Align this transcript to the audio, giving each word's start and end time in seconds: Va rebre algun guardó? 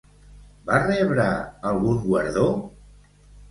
Va 0.69 0.79
rebre 0.85 1.27
algun 1.73 2.01
guardó? 2.09 2.49